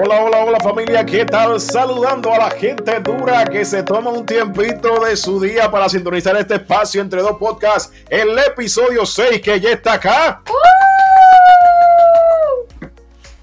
[0.00, 1.60] Hola, hola, hola familia, ¿qué tal?
[1.60, 6.36] Saludando a la gente dura que se toma un tiempito de su día para sintonizar
[6.36, 10.40] este espacio entre dos podcasts, el episodio 6 que ya está acá.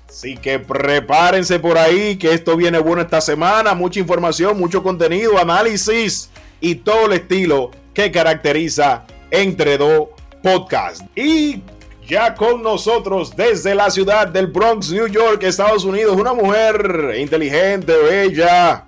[0.07, 5.37] Así que prepárense por ahí, que esto viene bueno esta semana, mucha información, mucho contenido,
[5.37, 6.29] análisis
[6.61, 10.07] y todo el estilo que caracteriza entre dos
[10.41, 11.03] podcasts.
[11.17, 11.61] Y
[12.07, 17.93] ya con nosotros desde la ciudad del Bronx, New York, Estados Unidos, una mujer inteligente,
[17.97, 18.85] bella,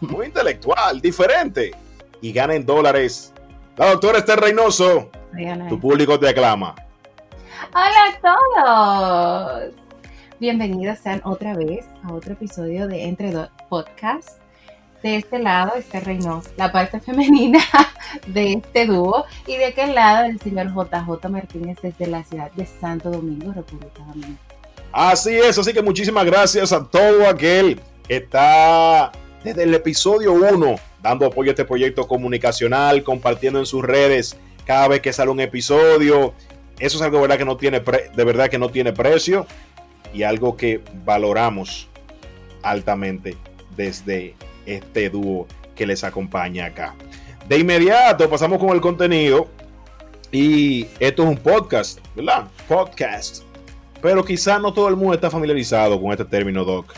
[0.00, 1.72] muy intelectual, diferente
[2.20, 3.32] y gana en dólares.
[3.76, 5.10] La doctora Esther Reynoso,
[5.68, 6.74] tu público te aclama.
[7.74, 9.74] Hola a todos.
[10.38, 14.43] Bienvenidos sean otra vez a otro episodio de Entre Dos Podcast
[15.04, 17.60] de este lado está Reynoso, la parte femenina
[18.26, 22.64] de este dúo, y de aquel lado el señor JJ Martínez desde la ciudad de
[22.64, 24.38] Santo Domingo, República Dominicana.
[24.92, 29.12] Así es, así que muchísimas gracias a todo aquel que está
[29.44, 34.88] desde el episodio 1 dando apoyo a este proyecto comunicacional, compartiendo en sus redes cada
[34.88, 36.32] vez que sale un episodio.
[36.78, 39.46] Eso es algo verdad que no tiene de verdad que no tiene precio
[40.14, 41.88] y algo que valoramos
[42.62, 43.36] altamente
[43.76, 44.34] desde
[44.66, 46.94] este dúo que les acompaña acá.
[47.48, 49.48] De inmediato pasamos con el contenido
[50.32, 52.46] y esto es un podcast, ¿verdad?
[52.68, 53.42] Podcast.
[54.00, 56.94] Pero quizás no todo el mundo está familiarizado con este término, Doc.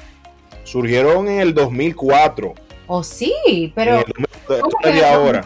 [0.65, 2.55] Surgieron en el 2004.
[2.89, 3.99] Oh, sí, pero...
[3.99, 5.45] En ahora.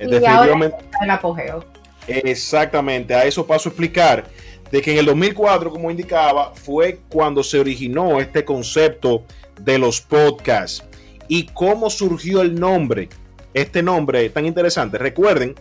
[0.00, 0.54] Y ahora
[1.02, 1.64] el apogeo.
[2.06, 4.24] Exactamente, a eso paso a explicar
[4.70, 9.24] de que en el 2004, como indicaba, fue cuando se originó este concepto
[9.60, 10.84] de los podcasts
[11.28, 13.08] y cómo surgió el nombre.
[13.54, 14.98] Este nombre tan interesante.
[14.98, 15.54] Recuerden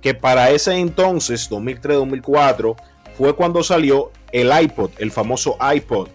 [0.00, 2.76] que para ese entonces, 2003-2004,
[3.16, 6.08] fue cuando salió el iPod, el famoso iPod.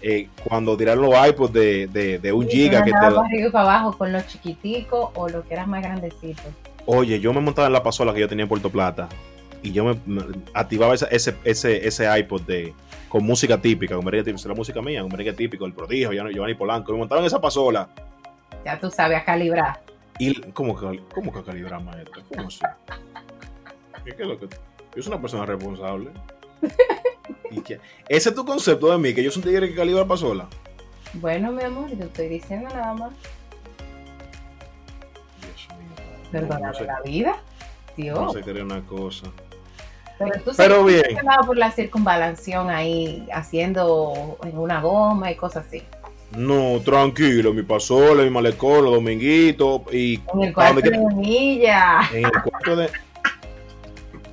[0.00, 3.98] Eh, cuando dirán los iPods de, de, un giga que te para arriba para abajo
[3.98, 6.42] con los chiquiticos o lo que era más grandecito.
[6.86, 9.08] Oye, yo me montaba en la pasola que yo tenía en Puerto Plata
[9.62, 10.22] y yo me,
[10.54, 11.08] activaba ese,
[11.44, 12.74] ese, ese, iPod de,
[13.08, 16.54] con música típica, con merengue típico, la música mía, con merengue típico, el prodigio, Giovanni
[16.54, 17.88] Polanco, me montaban en esa pasola.
[18.64, 19.80] Ya tú sabes a calibrar.
[20.18, 20.76] Y, ¿cómo,
[21.14, 22.22] cómo que a calibrar, maestro?
[22.34, 22.60] ¿Cómo así?
[24.04, 24.48] ¿Qué, es lo que,
[24.96, 26.10] yo soy una persona responsable.
[27.50, 27.60] ¿Y
[28.08, 30.48] Ese es tu concepto de mí, que yo soy un tigre que calibra pasola.
[31.14, 33.12] Bueno, mi amor, te estoy diciendo nada más.
[35.40, 36.30] Dios mío.
[36.30, 37.36] Perdóname la vida.
[37.96, 38.18] Dios.
[38.18, 39.30] No sé qué una cosa.
[40.18, 41.02] Pero tú Pero bien.
[41.46, 45.82] por la circunvalación ahí, haciendo en una goma y cosas así.
[46.36, 50.20] No, tranquilo, mi pasola, mi malecón, los dominguitos y...
[50.34, 52.00] En el cuarto de Milla.
[52.12, 52.90] En el cuarto de...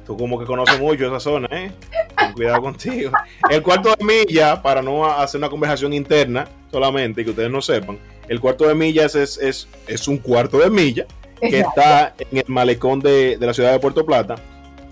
[0.06, 1.72] Tú como que conoces mucho esa zona, ¿eh?
[2.17, 3.12] Ten cuidado contigo.
[3.50, 7.97] El cuarto de milla, para no hacer una conversación interna solamente, que ustedes no sepan,
[8.28, 11.06] el cuarto de millas es, es, es un cuarto de milla
[11.40, 14.35] que está en el malecón de, de la ciudad de Puerto Plata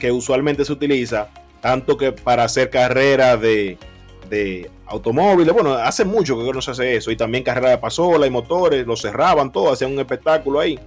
[0.03, 1.29] que usualmente se utiliza
[1.61, 3.77] tanto que para hacer carreras de,
[4.85, 5.53] automóviles.
[5.53, 7.09] Bueno, hace mucho que no se hace eso.
[7.09, 10.77] Y también carreras de pasola y motores, lo cerraban todo, hacían un espectáculo ahí.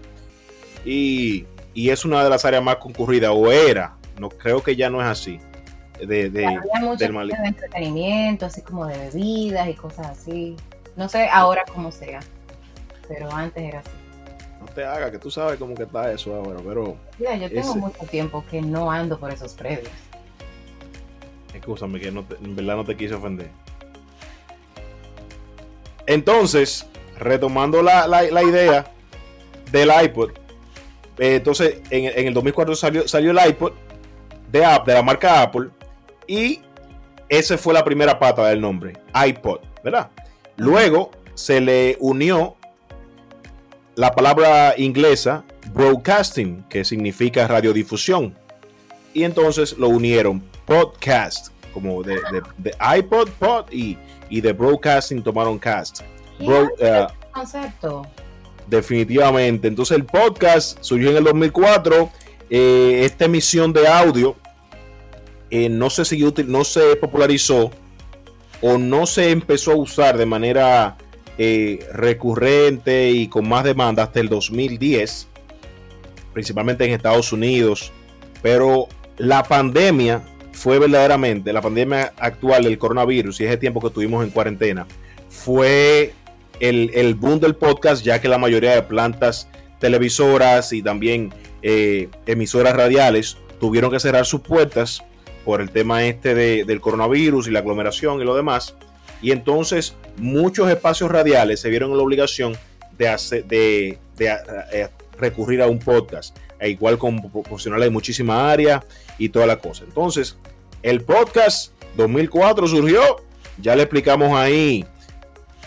[0.85, 5.01] Y, es una de las áreas más concurridas, o era, no creo que ya no
[5.01, 5.41] es así.
[5.99, 6.61] De, de,
[6.99, 10.57] del de entretenimiento, así como de bebidas y cosas así.
[10.95, 12.21] No sé ahora cómo sea,
[13.09, 14.06] pero antes era así
[14.67, 16.97] no te haga, que tú sabes cómo que está eso ahora, pero...
[17.19, 19.91] Mira, yo tengo mucho tiempo que no ando por esos predios.
[21.55, 23.51] Escúchame, que no en verdad no te quise ofender.
[26.07, 26.87] Entonces,
[27.19, 28.93] retomando la, idea
[29.73, 30.31] del iPod,
[31.19, 33.73] eh, entonces en, el 2004 salió, salió el iPod
[34.51, 35.71] de, de la marca Apple
[36.27, 36.61] y
[37.29, 38.93] esa fue la primera pata del nombre,
[39.27, 40.11] iPod, ¿verdad?
[40.57, 42.56] Luego se le unió
[43.97, 45.43] la palabra inglesa
[45.73, 48.35] broadcasting, que significa radiodifusión.
[49.15, 52.21] Y entonces lo unieron podcast, como de,
[52.99, 53.97] iPod, pod, y,
[54.29, 56.03] y, de broadcasting tomaron cast.
[56.39, 56.69] Uh,
[57.33, 58.07] concepto.
[58.67, 59.69] Definitivamente.
[59.69, 62.11] Entonces el podcast surgió en el 2004.
[62.51, 64.37] Eh, esta emisión de audio
[65.51, 67.71] eh, no se siguió, no se popularizó
[68.61, 70.97] o no se empezó a usar de manera
[71.39, 75.29] eh, recurrente y con más demanda hasta el 2010,
[76.33, 77.93] principalmente en Estados Unidos.
[78.43, 78.89] Pero
[79.19, 80.23] la pandemia
[80.53, 84.87] fue verdaderamente, la pandemia actual del coronavirus y ese tiempo que tuvimos en cuarentena,
[85.29, 86.15] fue
[86.61, 89.49] el, el boom del podcast, ya que la mayoría de plantas
[89.79, 95.03] televisoras y también eh, emisoras radiales tuvieron que cerrar sus puertas
[95.45, 98.75] por el tema este del coronavirus y la aglomeración y lo demás.
[99.23, 102.57] Y entonces muchos espacios radiales se vieron en la obligación
[102.99, 108.85] de, hacer, de, eh, recurrir a un podcast, e igual con profesionales de muchísimas áreas
[109.19, 109.85] y toda la cosa.
[109.85, 110.37] Entonces,
[110.83, 113.01] el podcast 2004 surgió,
[113.59, 114.85] ya le explicamos ahí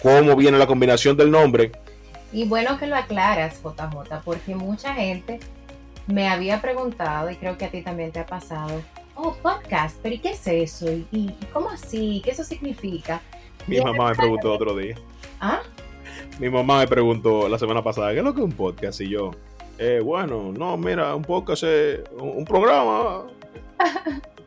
[0.02, 1.72] cómo viene la combinación del nombre.
[2.31, 5.40] Y bueno que lo aclaras, JJ, porque mucha gente
[6.07, 8.81] me había preguntado, y creo que a ti también te ha pasado,
[9.16, 10.90] oh, podcast, pero ¿y qué es eso?
[11.12, 12.22] ¿Y, cómo así?
[12.24, 13.22] ¿Qué eso significa?
[13.69, 14.95] Mi mamá me preguntó otro día.
[15.39, 15.60] ¿Ah?
[16.39, 19.00] Mi mamá me preguntó la semana pasada, ¿qué es lo que es un podcast?
[19.01, 19.31] Y yo,
[19.77, 23.25] eh, bueno, no, mira, un podcast es un, programa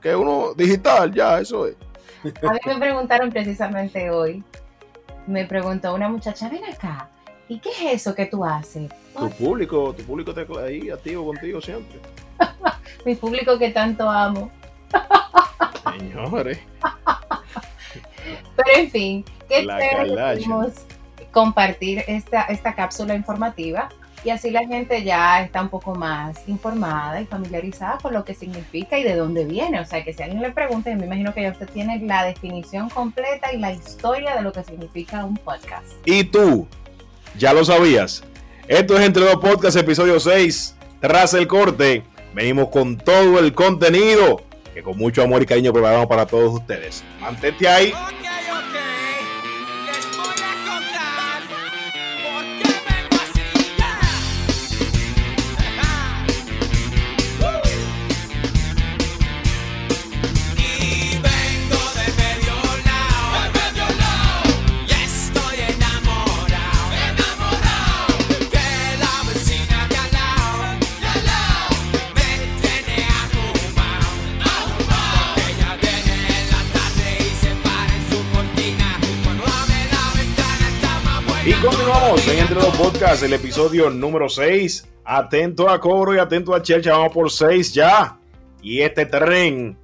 [0.00, 1.76] que uno digital, ya, eso es.
[2.42, 4.42] A mí me preguntaron precisamente hoy,
[5.28, 7.08] me preguntó una muchacha, ven acá,
[7.48, 8.90] ¿y qué es eso que tú haces?
[9.16, 12.00] Tu público, tu público está ahí activo contigo siempre.
[13.04, 14.50] Mi público que tanto amo.
[15.98, 16.58] Señores.
[18.56, 20.72] Pero en fin, ¿qué podemos
[21.30, 23.88] compartir esta, esta cápsula informativa
[24.24, 28.34] y así la gente ya está un poco más informada y familiarizada con lo que
[28.34, 29.80] significa y de dónde viene.
[29.80, 32.88] O sea, que si alguien le pregunta, me imagino que ya usted tiene la definición
[32.88, 35.86] completa y la historia de lo que significa un podcast.
[36.04, 36.68] ¿Y tú?
[37.36, 38.22] ¿Ya lo sabías?
[38.68, 40.76] Esto es Entre dos Podcasts, episodio 6.
[41.00, 44.40] Tras el corte, venimos con todo el contenido
[44.74, 47.04] que con mucho amor y cariño preparamos para todos ustedes.
[47.20, 47.92] Mantente ahí.
[81.42, 84.88] Continuamos en Entre los Podcasts, el episodio número 6.
[85.04, 88.16] Atento a Coro y atento a Chelcha, vamos por 6 ya.
[88.62, 89.76] Y este tren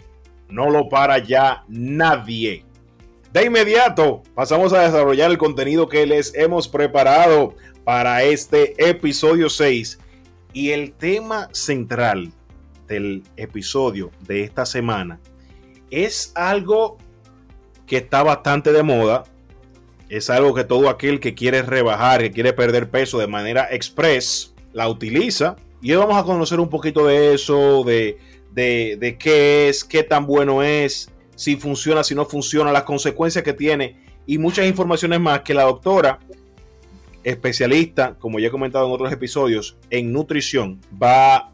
[0.48, 2.64] no lo para ya nadie.
[3.32, 9.98] De inmediato pasamos a desarrollar el contenido que les hemos preparado para este episodio 6.
[10.52, 12.30] Y el tema central
[12.86, 15.18] del episodio de esta semana
[15.90, 16.98] es algo
[17.84, 19.24] que está bastante de moda
[20.08, 24.54] es algo que todo aquel que quiere rebajar, que quiere perder peso de manera express,
[24.72, 25.56] la utiliza.
[25.82, 28.18] Y hoy vamos a conocer un poquito de eso, de,
[28.52, 33.52] de, qué es, qué tan bueno es, si funciona, si no funciona, las consecuencias que
[33.52, 33.96] tiene
[34.26, 36.18] y muchas informaciones más que la doctora,
[37.22, 41.52] especialista, como ya he comentado en otros episodios, en nutrición, va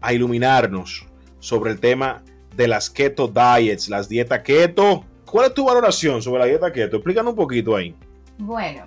[0.00, 1.06] a iluminarnos
[1.38, 2.22] sobre el tema
[2.56, 6.96] de las keto diets, las dietas keto ¿Cuál es tu valoración sobre la dieta keto?
[6.96, 7.96] Explícanos un poquito ahí.
[8.36, 8.84] Bueno,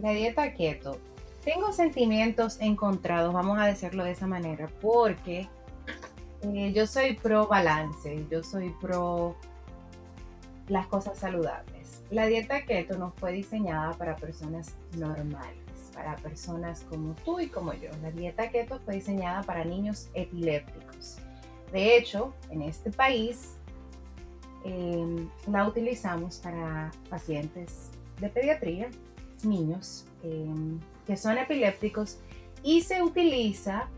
[0.00, 0.96] la dieta keto.
[1.44, 5.48] Tengo sentimientos encontrados, vamos a decirlo de esa manera, porque
[6.42, 9.34] eh, yo soy pro balance, yo soy pro
[10.68, 12.04] las cosas saludables.
[12.12, 15.58] La dieta keto no fue diseñada para personas normales,
[15.94, 17.90] para personas como tú y como yo.
[18.02, 21.16] La dieta keto fue diseñada para niños epilépticos.
[21.72, 23.57] De hecho, en este país
[24.64, 27.90] Em, la utilizamos para pacientes
[28.20, 28.90] de pediatría,
[29.44, 32.18] niños em, que son epilépticos
[32.62, 33.88] y se utiliza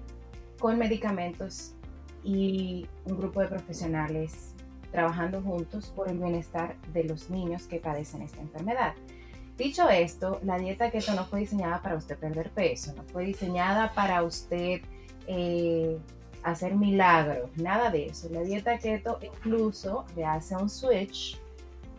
[0.58, 1.74] con medicamentos
[2.22, 4.54] y un grupo de profesionales
[4.92, 8.94] trabajando juntos por el bienestar de los niños que padecen esta enfermedad.
[9.56, 13.92] Dicho esto, la dieta keto no fue diseñada para usted perder peso, no fue diseñada
[13.94, 14.82] para usted
[15.26, 15.98] eh,
[16.42, 18.28] hacer milagros, nada de eso.
[18.30, 21.38] La dieta keto incluso le hace un switch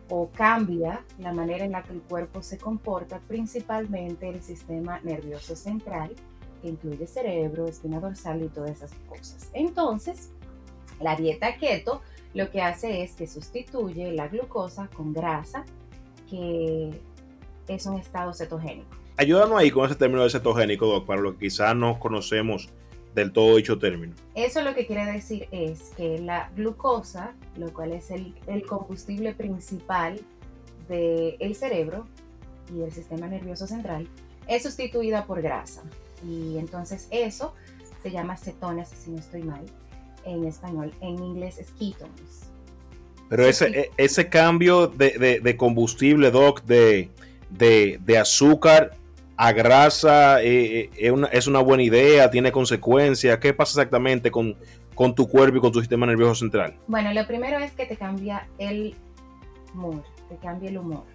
[0.09, 5.55] o cambia la manera en la que el cuerpo se comporta, principalmente el sistema nervioso
[5.55, 6.11] central,
[6.61, 9.49] que incluye cerebro, espina dorsal y todas esas cosas.
[9.53, 10.31] Entonces,
[10.99, 12.01] la dieta keto
[12.33, 15.65] lo que hace es que sustituye la glucosa con grasa,
[16.29, 16.91] que
[17.67, 18.89] es un estado cetogénico.
[19.17, 22.69] Ayúdanos ahí con ese término de cetogénico, para lo que quizás no conocemos
[23.13, 24.13] del todo dicho término.
[24.35, 28.33] Eso lo que quiere decir es que la glucosa, lo cual es el,
[28.67, 30.19] combustible principal
[30.87, 32.05] del cerebro
[32.75, 34.07] y el sistema nervioso central,
[34.47, 35.83] es sustituida por grasa.
[36.27, 37.53] Y entonces eso
[38.01, 39.65] se llama cetonas, si no estoy mal,
[40.25, 40.91] en español.
[41.01, 42.49] En inglés es ketones.
[43.29, 47.09] Pero ese, e, ese cambio de, combustible, Doc, de,
[47.49, 48.97] de azúcar
[49.41, 53.39] a grasa eh, eh, es, una, buena idea, tiene consecuencias.
[53.39, 54.55] ¿Qué pasa exactamente con,
[54.93, 56.77] con tu cuerpo y con tu sistema nervioso central?
[56.85, 58.93] Bueno, lo primero es que te cambia el
[59.73, 61.05] humor, te cambia el humor.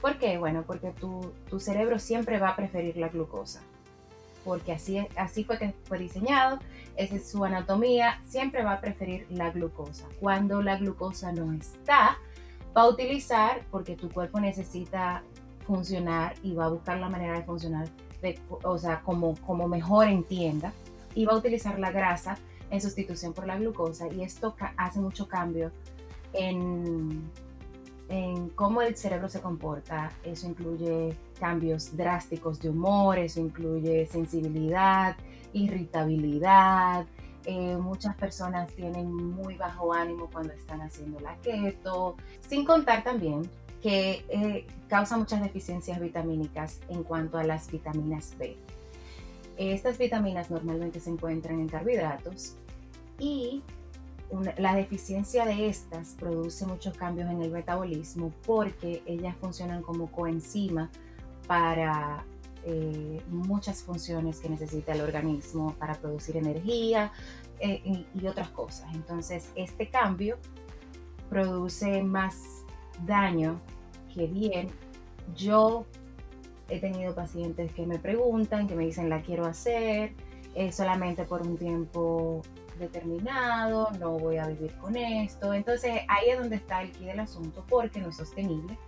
[0.00, 0.38] ¿Por qué?
[0.38, 3.62] Bueno, porque tu, tu cerebro siempre va a preferir la glucosa
[4.44, 6.60] porque así, así fue que fue diseñado,
[6.96, 10.06] esa es su anatomía, siempre va a preferir la glucosa.
[10.20, 12.16] Cuando la glucosa no está,
[12.76, 15.24] va a utilizar, porque tu cuerpo necesita
[15.66, 17.88] funcionar y va a buscar la manera de funcionar,
[18.62, 20.72] o sea, como, como mejor entienda,
[21.14, 22.36] y va a utilizar la grasa
[22.70, 25.70] en sustitución por la glucosa y esto hace mucho cambio
[26.32, 27.30] en
[28.08, 30.10] en cómo el cerebro se comporta.
[30.24, 35.16] Eso incluye cambios drásticos de humor, eso incluye sensibilidad,
[35.52, 37.06] irritabilidad.
[37.44, 43.48] Eh, muchas personas tienen muy bajo ánimo cuando están haciendo la keto, sin contar también
[43.82, 48.56] que eh, causa muchas deficiencias vitamínicas en cuanto a las vitaminas B.
[49.56, 52.56] Estas vitaminas normalmente se encuentran en carbohidratos
[53.18, 53.62] y
[54.58, 60.90] la deficiencia de estas produce muchos cambios en el metabolismo porque ellas funcionan como coenzima
[61.46, 62.24] para
[62.64, 67.12] eh, muchas funciones que necesita el organismo para producir energía
[67.60, 68.92] eh, y, otras cosas.
[68.92, 70.36] Entonces, este cambio
[71.30, 72.55] produce más
[73.04, 73.60] daño
[74.14, 74.68] que bien.
[75.34, 75.84] Yo
[76.68, 80.12] he tenido pacientes que me preguntan, que me dicen la quiero hacer,
[80.54, 82.42] eh, solamente por un tiempo
[82.78, 85.54] determinado, no voy a vivir con esto.
[85.54, 88.78] Entonces ahí es donde está el quid del asunto porque no es sostenible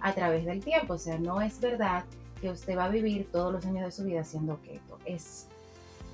[0.00, 0.94] a través del tiempo.
[0.94, 2.04] O sea, no es verdad
[2.40, 4.98] que usted va a vivir todos los años de su vida siendo keto.
[5.04, 5.48] Es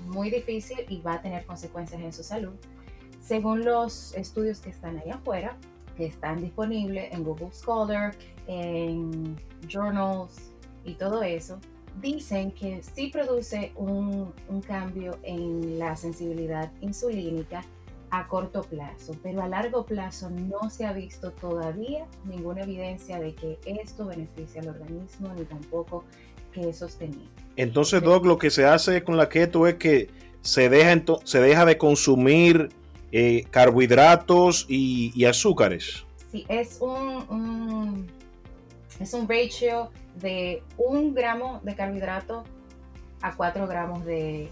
[0.07, 2.53] muy difícil y va a tener consecuencias en su salud.
[3.21, 5.57] Según los estudios que están ahí afuera,
[6.01, 8.15] que están disponibles en Google Scholar,
[8.47, 9.39] en
[9.69, 10.51] journals
[10.83, 11.59] y todo eso,
[12.01, 14.33] dicen que sí produce un,
[14.65, 17.63] cambio en la sensibilidad insulínica
[18.09, 23.35] a corto plazo, pero a largo plazo no se ha visto todavía ninguna evidencia de
[23.35, 26.03] que esto beneficia al organismo ni tampoco
[26.51, 27.29] que es sostenible.
[27.57, 30.09] Entonces, Doc, lo que se hace con la keto es que
[30.41, 32.69] se deja, se deja de consumir
[33.11, 36.05] eh, carbohidratos y, azúcares.
[36.31, 38.07] Sí, es un,
[38.99, 42.43] es un ratio de un gramo de carbohidrato
[43.21, 44.49] a 4 gramos de,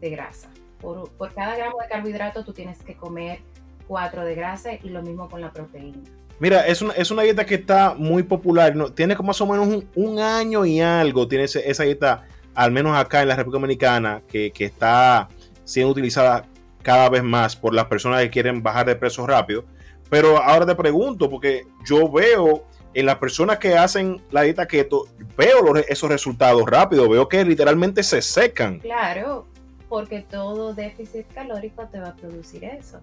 [0.00, 0.48] grasa.
[0.80, 3.40] Por, cada gramo de carbohidrato tú tienes que comer
[3.88, 5.98] 4 de grasa y lo mismo con la proteína.
[6.38, 8.92] Mira, es una, es una dieta que está muy popular, ¿no?
[8.92, 13.22] tiene como más o menos un, año y algo, tiene esa dieta, al menos acá
[13.22, 15.28] en la República Dominicana, que, que, está
[15.64, 16.44] siendo utilizada
[16.86, 19.64] cada vez más por las personas que quieren bajar de peso rápido.
[20.08, 22.64] Pero ahora te pregunto, porque yo veo
[22.94, 28.04] en las personas que hacen la dieta keto, veo esos resultados rápidos, veo que literalmente
[28.04, 28.78] se secan.
[28.78, 29.48] Claro,
[29.88, 33.00] porque todo déficit calórico te va a producir eso.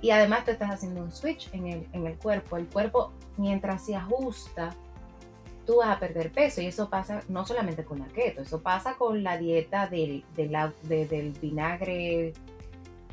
[0.00, 2.56] Y además te estás haciendo un switch en el, en el cuerpo.
[2.56, 4.76] El cuerpo, mientras se ajusta,
[5.66, 6.60] tú vas a perder peso.
[6.60, 11.32] Y eso pasa no solamente con la keto, eso pasa con la dieta del, del
[11.40, 12.32] vinagre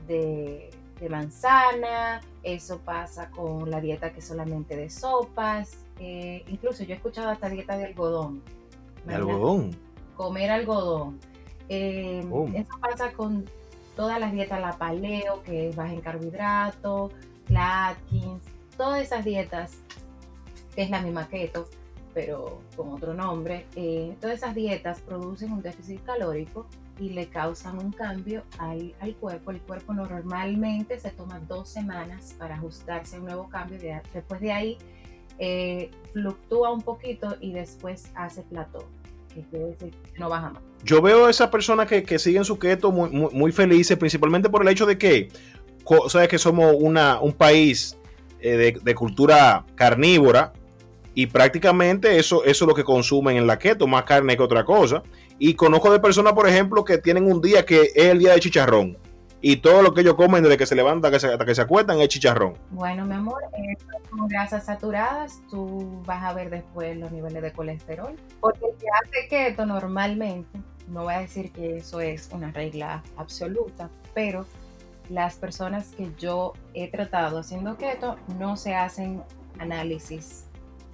[0.09, 6.93] de, de manzana, eso pasa con la dieta que solamente de sopas, eh, incluso yo
[6.93, 8.41] he escuchado hasta dieta de algodón.
[9.05, 9.71] ¿De algodón?
[10.17, 11.19] Comer algodón.
[11.69, 12.25] Eh,
[12.55, 13.45] eso pasa con
[13.95, 17.11] todas las dietas, la paleo, que es baja en carbohidratos,
[17.47, 18.43] la Atkins,
[18.75, 19.77] todas esas dietas,
[20.75, 21.67] que es la misma keto,
[22.13, 26.65] pero con otro nombre, eh, todas esas dietas producen un déficit calórico
[26.99, 29.51] y le causan un cambio al, al, cuerpo.
[29.51, 33.77] El cuerpo normalmente se toma dos semanas para ajustarse a un nuevo cambio.
[34.13, 34.77] después de ahí
[35.39, 38.85] eh, fluctúa un poquito y después hace plató,
[39.33, 40.61] que quiere decir no baja más.
[40.83, 44.61] Yo veo a esas personas que, que siguen su keto muy, muy, felices, principalmente por
[44.61, 45.29] el hecho de que,
[46.09, 47.97] sabes que somos una, un país
[48.41, 50.53] eh, de, de, cultura carnívora
[51.13, 54.63] y prácticamente eso, eso es lo que consumen en la keto, más carne que otra
[54.63, 55.03] cosa.
[55.37, 58.39] Y conozco de personas, por ejemplo, que tienen un día que es el día de
[58.39, 58.97] chicharrón
[59.41, 62.09] y todo lo que ellos comen desde que se levantan hasta que se acuestan es
[62.09, 62.55] chicharrón.
[62.71, 63.41] Bueno, mi amor,
[64.09, 68.15] con grasas saturadas, tú vas a ver después los niveles de colesterol.
[68.41, 73.03] Porque el que hace keto normalmente, no voy a decir que eso es una regla
[73.15, 74.45] absoluta, pero
[75.09, 79.23] las personas que yo he tratado haciendo keto no se hacen
[79.57, 80.48] análisis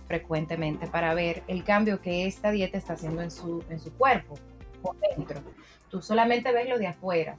[0.07, 4.35] frecuentemente para ver el cambio que esta dieta está haciendo en su, en su cuerpo,
[4.81, 5.41] por dentro.
[5.89, 7.38] Tú solamente ves lo de afuera,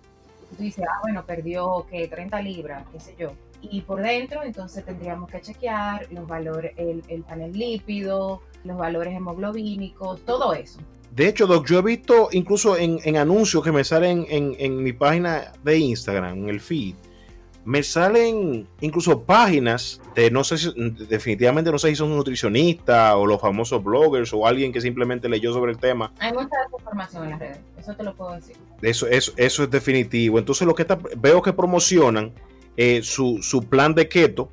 [0.50, 3.32] tú dices, ah, bueno, perdió que 30 libras, qué sé yo.
[3.62, 10.20] Y por dentro, entonces tendríamos que chequear los valores, el, panel lípido, los valores hemoglobínicos,
[10.24, 10.78] todo eso.
[11.10, 15.52] De hecho, Doc, yo he visto incluso en, anuncios que me salen en, mi página
[15.64, 16.94] de Instagram, en el feed,
[17.66, 20.72] me salen incluso páginas de no sé si,
[21.08, 25.52] definitivamente no sé si son nutricionistas o los famosos bloggers o alguien que simplemente leyó
[25.52, 26.12] sobre el tema.
[26.20, 28.56] Hay mucha información en las redes, eso te lo puedo decir.
[28.80, 30.38] Eso, eso, eso es definitivo.
[30.38, 32.32] Entonces lo que está, veo que promocionan
[32.76, 34.48] eh, su, su, plan de keto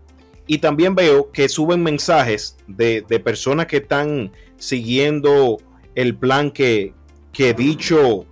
[0.47, 5.59] y también veo que suben mensajes de, de personas que están siguiendo
[5.93, 6.95] el plan que,
[7.31, 8.25] que dicho,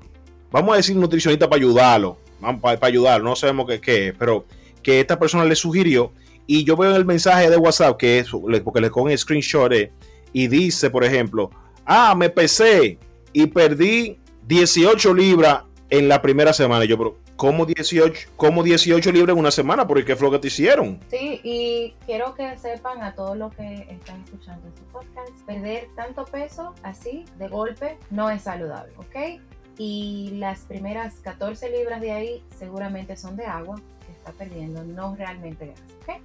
[0.52, 4.46] vamos a decir nutricionista para ayudarlo, para, para ayudarlo, no sabemos qué, qué pero
[4.82, 6.12] que esta persona le sugirió.
[6.48, 8.30] Y yo veo el mensaje de WhatsApp que es,
[8.64, 9.92] porque le con el screenshot eh,
[10.34, 11.50] y dice, por ejemplo,
[11.86, 12.98] ah, me pesé
[13.34, 16.86] y perdí 18 libras en la primera semana.
[16.86, 19.88] yo, pero, ¿cómo 18, cómo 18 libras en una semana?
[19.88, 21.00] Porque qué fue lo que te hicieron.
[21.10, 26.26] Sí, y quiero que sepan a todos los que están escuchando este podcast, perder tanto
[26.26, 29.42] peso así, de golpe, no es saludable, ¿ok?
[29.78, 33.82] Y las primeras 14 libras de ahí seguramente son de agua,
[34.22, 35.84] está perdiendo, no realmente grasa.
[36.02, 36.22] ¿okay?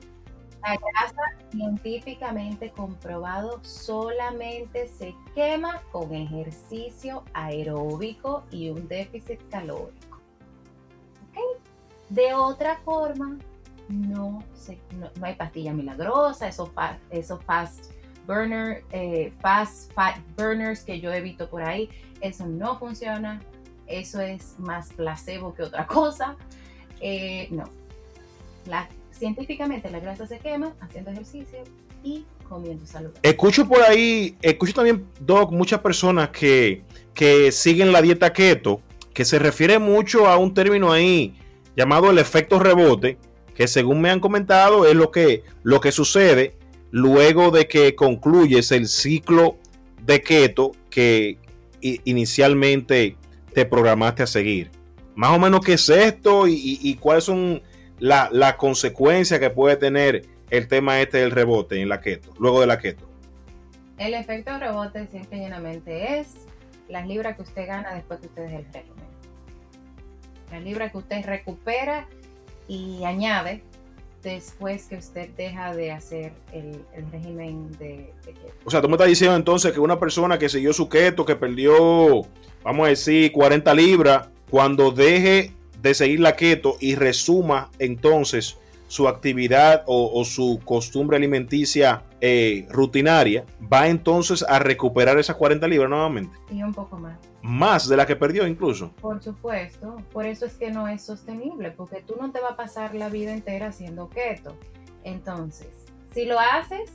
[0.63, 10.21] La grasa científicamente comprobado solamente se quema con ejercicio aeróbico y un déficit calórico.
[11.31, 11.43] ¿Okay?
[12.11, 13.39] De otra forma,
[13.89, 16.71] no, se, no, hay pastilla milagrosa, esos,
[17.11, 17.93] eso fast
[18.27, 19.93] burner, eh, fast
[20.37, 21.89] burners que yo evito por ahí,
[22.21, 23.41] eso no funciona,
[23.87, 26.37] eso es más placebo que otra cosa.
[27.01, 27.65] Eh, no,
[29.11, 31.59] científicamente la grasa se quema haciendo ejercicio
[32.03, 33.21] y comiendo saludable.
[33.23, 36.83] Escucho por ahí, escucho también, Doc, muchas personas que,
[37.15, 38.81] que siguen la dieta keto,
[39.13, 41.35] que se refiere mucho a un término ahí
[41.77, 43.19] llamado el efecto rebote,
[43.55, 46.55] que según me han comentado es lo que, lo que sucede
[46.91, 49.57] luego de que concluyes el ciclo
[50.05, 51.39] de keto que
[51.81, 53.17] inicialmente
[53.53, 54.71] te programaste a seguir.
[55.15, 57.63] Más o menos qué es esto y, y cuáles son
[57.99, 62.61] la, la consecuencia que puede tener el tema este del rebote en la keto, luego
[62.61, 63.09] de la keto?
[63.99, 66.35] El efecto rebote simple y llenamente es
[66.89, 69.07] las libras que usted gana después que usted deje el régimen.
[70.53, 72.07] Las libras que usted recupera
[72.69, 73.63] y añade
[74.23, 78.55] después que usted deja de hacer el, régimen de, de, keto.
[78.65, 81.37] O sea, tú me estás diciendo entonces que una persona que siguió su keto, que
[81.37, 82.23] perdió,
[82.63, 85.53] vamos a decir, 40 libras, cuando deje
[85.89, 93.45] de seguir la keto y resuma entonces su actividad o, su costumbre alimenticia eh, rutinaria,
[93.73, 96.37] va entonces a recuperar esas 40 libras nuevamente.
[96.51, 97.19] Y un poco más.
[97.43, 98.93] Más de la que perdió incluso.
[99.01, 102.57] Por supuesto, por eso es que no es sostenible, porque tú no te vas a
[102.57, 104.57] pasar la vida entera haciendo keto.
[105.05, 105.69] Entonces,
[106.15, 106.91] si lo haces,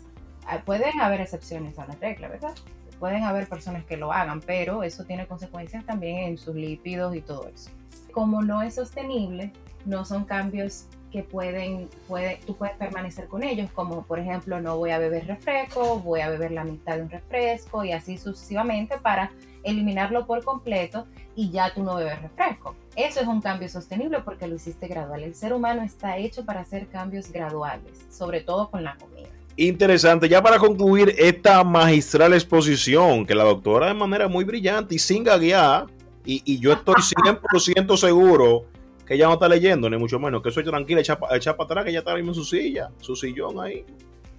[0.48, 2.54] ah, pueden haber excepciones a la regla, ¿verdad?
[3.02, 7.22] Pueden haber personas que lo hagan, pero eso tiene consecuencias también en sus lípidos y
[7.22, 7.70] todo eso
[8.12, 9.52] como no es sostenible,
[9.86, 14.78] no son cambios que pueden, puede, tú puedes permanecer con ellos, como por ejemplo no
[14.78, 18.98] voy a beber refresco, voy a beber la mitad de un refresco y así sucesivamente
[18.98, 19.32] para
[19.64, 22.76] eliminarlo por completo y ya tú no bebes refresco.
[22.96, 25.24] Eso es un cambio sostenible porque lo hiciste gradual.
[25.24, 29.31] El ser humano está hecho para hacer cambios graduales, sobre todo con la comida.
[29.58, 35.00] Interesante, ya para concluir esta magistral exposición que la doctora de manera muy brillante y
[35.00, 35.88] sin gaguear
[36.26, 38.66] y, yo estoy 100% seguro
[39.06, 41.84] que ella no está leyendo, ni mucho menos, que eso es tranquila, echa, para atrás,
[41.84, 43.84] que ella está mismo en su silla, su sillón ahí,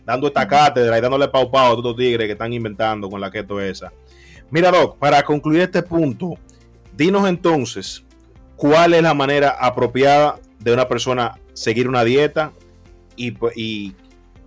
[0.07, 3.21] dando esta cátedra y dándole pau pau a todos los tigres que están inventando con
[3.21, 3.93] la keto esa.
[4.51, 6.35] Mira, Doc, para concluir este punto,
[6.97, 8.05] dinos entonces
[8.57, 12.53] cuál es la manera apropiada de una persona seguir una dieta
[13.17, 13.95] y, y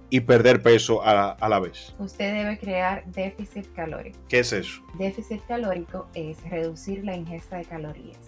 [0.10, 1.94] y perder peso a, la vez.
[2.00, 4.18] Usted debe crear déficit calórico.
[4.28, 4.82] ¿Qué es eso?
[4.98, 8.20] Déficit calórico es reducir la ingesta de calorías.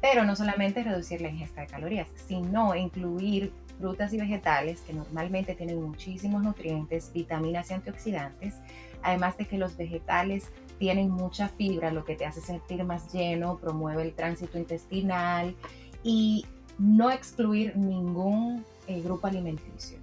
[0.00, 5.54] Pero no solamente reducir la ingesta de calorías, sino incluir frutas y vegetales que normalmente
[5.54, 8.54] tienen muchísimos nutrientes, vitaminas y antioxidantes,
[9.02, 13.58] además de que los vegetales tienen mucha fibra, lo que te hace sentir más lleno,
[13.58, 15.54] promueve el tránsito intestinal
[16.02, 16.46] y
[16.78, 19.99] no excluir ningún eh, grupo alimenticio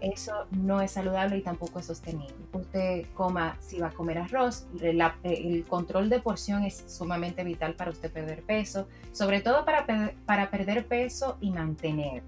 [0.00, 2.34] eso no es saludable y tampoco es sostenible.
[2.52, 7.90] Usted coma, si va a comer arroz, el control de porción es sumamente vital para
[7.90, 9.86] usted perder peso, sobre todo para,
[10.26, 12.22] para perder peso y mantener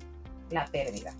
[0.51, 1.13] la pérdida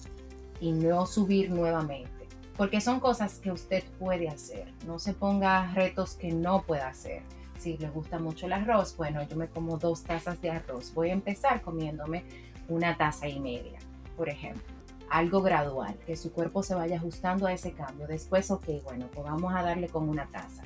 [0.61, 2.11] y no subir nuevamente.
[2.57, 4.73] Porque son cosas que usted puede hacer.
[4.87, 7.23] No se ponga retos que no pueda hacer.
[7.59, 10.93] Si le gusta mucho el arroz, bueno, yo me como dos tazas de arroz.
[10.95, 12.25] Voy a empezar comiéndome
[12.69, 13.79] una taza y media,
[14.17, 14.78] por ejemplo
[15.11, 18.07] algo gradual, que su cuerpo se vaya ajustando a ese cambio.
[18.07, 20.63] Después, ok, bueno, pues vamos a darle con una taza.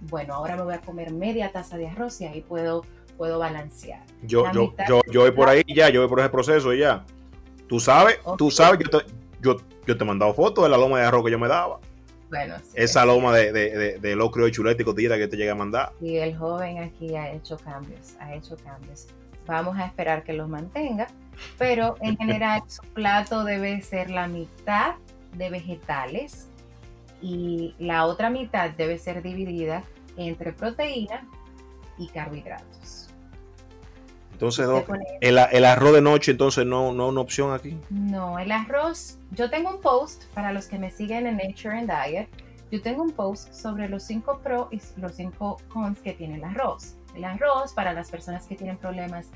[0.00, 2.84] Bueno, ahora me voy a comer media taza de arroz y ahí puedo,
[3.16, 4.04] puedo balancear.
[4.22, 7.04] Yo, yo, yo, yo voy por ahí ya, yo voy por ese proceso ya.
[7.66, 9.06] Tú sabes, tú sabes, yo te,
[9.40, 11.80] yo, yo te he mandado fotos de la loma de arroz que yo me daba.
[12.30, 15.52] Bueno, sí, Esa loma de, de, de, de locrio de chuleta y que te llega
[15.52, 15.92] a mandar.
[16.00, 19.06] Y el joven aquí ha hecho cambios, ha hecho cambios.
[19.48, 21.06] Vamos a esperar que los mantenga,
[21.56, 24.96] pero en general su plato debe ser la mitad
[25.32, 26.48] de vegetales
[27.22, 29.82] y la otra mitad debe ser dividida
[30.18, 31.26] entre proteína
[31.96, 33.08] y carbohidratos.
[34.32, 34.88] Entonces, Doc,
[35.20, 37.76] el, el arroz de noche, entonces no, no una opción aquí.
[37.88, 39.18] No, el arroz.
[39.30, 42.28] Yo tengo un post para los que me siguen en Nature and Diet.
[42.70, 46.44] Yo tengo un post sobre los 5 pro y los 5 cons que tiene el
[46.44, 46.97] arroz.
[47.14, 49.28] El arroz para las personas que tienen problemas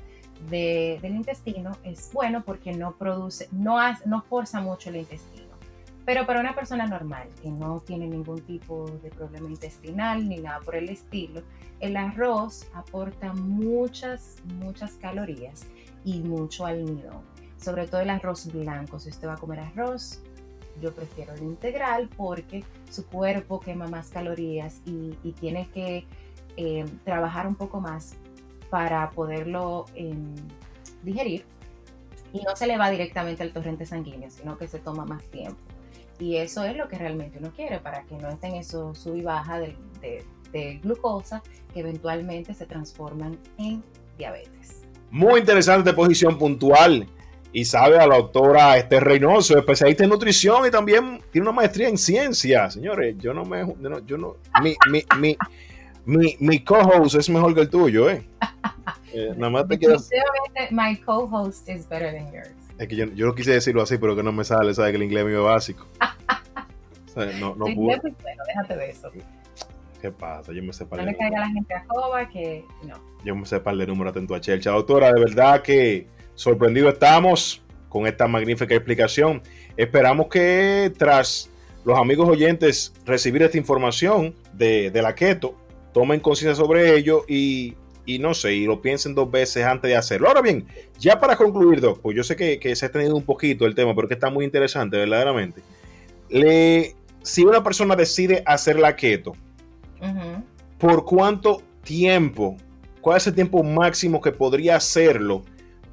[0.49, 5.53] de- del intestino es bueno porque no produce, no, hace- no forza mucho el intestino.
[6.05, 10.59] Pero para una persona normal que no tiene ningún tipo de problema intestinal ni nada
[10.59, 11.41] por el estilo,
[11.79, 15.65] el arroz aporta muchas, muchas calorías
[16.03, 17.21] y mucho almidón
[17.57, 18.99] sobre todo el arroz blanco.
[18.99, 20.21] Si usted va a comer arroz,
[20.81, 26.05] yo prefiero el integral porque su cuerpo quema más calorías y, y tiene que
[26.57, 28.15] eh, trabajar un poco más
[28.69, 30.33] para poderlo em,
[31.03, 31.45] digerir
[32.33, 35.59] y no se le va directamente al torrente sanguíneo, sino que se toma más tiempo.
[36.19, 39.21] Y eso es lo que realmente uno quiere para que no estén esos sub y
[39.21, 40.23] baja de,
[40.81, 41.41] glucosa
[41.73, 43.83] que eventualmente se transforman en
[44.17, 44.83] diabetes.
[45.09, 47.07] Muy interesante posición puntual.
[47.51, 51.87] Y sabe a la doctora Esther Reynoso, especialista en nutrición y también tiene una maestría
[51.87, 52.69] en ciencia.
[52.71, 53.63] Señores, yo no me.
[54.07, 54.75] yo no- mi,
[55.19, 55.37] mi,
[56.05, 58.25] mi, mi co-host es mejor que el tuyo, ¿eh?
[59.15, 59.93] Eh, nada más te quiero.
[59.93, 62.49] Definitivamente, my co-host is better than yours.
[62.79, 64.89] Es que yo, yo no quise decirlo así, pero que no me sale, ¿sabes?
[64.89, 65.87] Que el inglés mío es básico.
[67.15, 68.01] O sea, no, no pude.
[68.01, 69.11] pues, bueno, déjate de eso.
[70.01, 70.51] ¿Qué pasa?
[70.51, 72.95] Yo me sé par No le caiga la gente a joba que no.
[73.23, 74.71] Yo me sé par de números atento a Chelcha.
[74.71, 79.43] Doctora, de verdad que sorprendido estamos con esta magnífica explicación.
[79.77, 81.51] Esperamos que tras
[81.85, 85.55] los amigos oyentes recibir esta información de, de la keto,
[85.93, 87.75] tomen conciencia sobre ello y,
[88.05, 90.27] y no sé, y lo piensen dos veces antes de hacerlo.
[90.27, 90.65] Ahora bien,
[90.99, 93.75] ya para concluir, Doc, pues yo sé que, que se ha tenido un poquito el
[93.75, 95.61] tema, pero que está muy interesante, verdaderamente.
[96.29, 99.33] Le, si una persona decide hacer la keto.
[100.77, 102.57] ¿por cuánto tiempo?
[102.99, 105.43] ¿Cuál es el tiempo máximo que podría hacerlo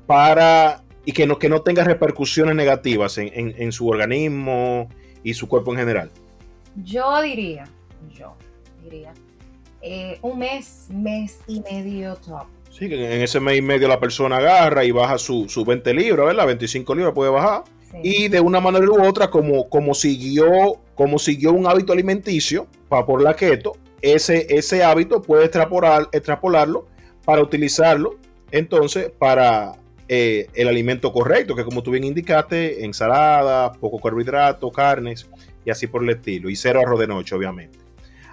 [0.06, 4.88] para y que no, que no tenga repercusiones negativas en, en- en su organismo
[5.22, 6.10] y su cuerpo en general?
[6.82, 7.64] Yo diría,
[8.12, 8.34] yo
[8.82, 9.12] diría,
[9.82, 12.46] eh, un mes, mes y medio top.
[12.70, 15.92] Sí, que en ese mes y medio la persona agarra y baja su, su 20
[15.94, 16.46] libras, ¿verdad?
[16.46, 17.64] 25 libras puede bajar.
[17.90, 17.98] Sí.
[18.02, 23.04] Y de una manera u otra, como, como, siguió, como siguió un hábito alimenticio para
[23.04, 26.86] por la keto, ese, ese hábito puede extrapolar, extrapolarlo
[27.24, 28.16] para utilizarlo
[28.52, 29.74] entonces para
[30.08, 35.28] eh, el alimento correcto, que como tú bien indicaste, ensalada, poco carbohidrato, carnes
[35.64, 36.50] y así por el estilo.
[36.50, 37.78] Y cero arroz de noche, obviamente.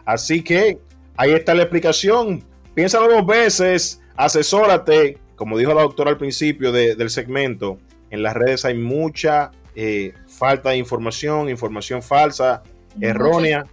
[0.05, 0.79] Así que
[1.17, 2.43] ahí está la explicación.
[2.73, 8.33] Piénsalo dos veces, asesórate, como dijo la doctora al principio de- del segmento, en las
[8.35, 12.63] redes hay mucha eh, falta de información, información falsa,
[12.99, 13.63] errónea.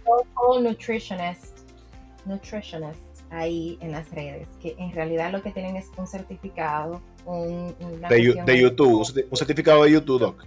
[2.25, 7.75] Nutritionists ahí en las redes, que en realidad lo que tienen es un certificado, un,
[7.79, 10.45] una de, de YouTube, un certificado de YouTube, Doc.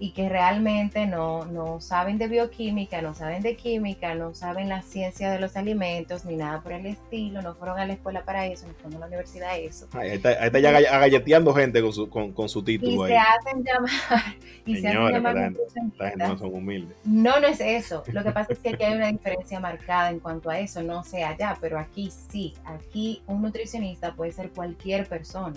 [0.00, 4.82] Y que realmente no, no saben de bioquímica, no saben de química, no saben la
[4.82, 8.46] ciencia de los alimentos, ni nada por el estilo, no fueron a la escuela para
[8.46, 9.88] eso, no fueron a la universidad a eso.
[9.92, 13.02] Ahí está, ahí está ya gall- agalleteando gente con su, con, con su Y título
[13.04, 13.12] ahí.
[13.12, 13.90] se hacen llamar,
[14.66, 16.96] y se hacen Señores, llamar gente no son humildes.
[17.04, 18.04] No, no es eso.
[18.12, 20.82] Lo que pasa es que aquí hay una diferencia marcada en cuanto a eso.
[20.82, 22.54] No sé allá, pero aquí sí.
[22.64, 25.56] Aquí un nutricionista puede ser cualquier persona.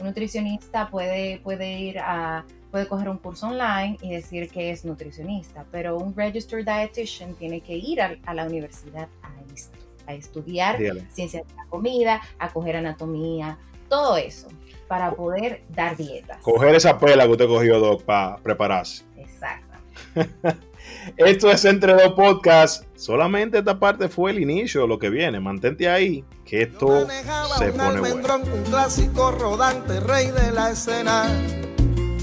[0.00, 4.84] Un nutricionista puede, puede ir a, puede coger un curso online y decir que es
[4.84, 9.30] nutricionista, pero un registered dietitian tiene que ir a, a la universidad a,
[10.10, 11.06] a estudiar Dígale.
[11.12, 13.58] ciencia de la comida, a coger anatomía,
[13.90, 14.48] todo eso,
[14.88, 16.38] para poder dar dietas.
[16.38, 19.04] Coger esa pela que usted cogió, Doc, para prepararse.
[19.18, 19.78] Exacto.
[21.16, 22.86] Esto es Entre Dos Podcasts.
[22.96, 25.40] Solamente esta parte fue el inicio de lo que viene.
[25.40, 27.06] Mantente ahí, que esto
[27.58, 28.36] se un pone bueno.
[28.36, 31.24] un clásico rodante, rey de la escena.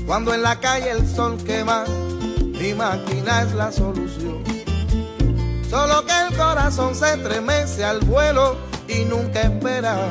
[0.10, 4.43] Cuando en la calle el sol quema, mi máquina es la solución.
[5.69, 10.10] Solo que el corazón se estremece al vuelo y nunca espera.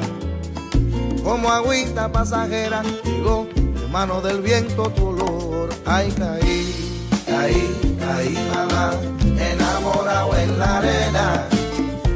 [1.25, 5.71] Como agüita pasajera, llegó de mano del viento tu olor.
[5.85, 8.93] Ay, caí, caí, caí, mamá,
[9.37, 11.49] enamorado en la arena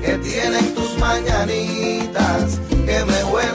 [0.05, 3.52] que tienen tus mañanitas que me huelen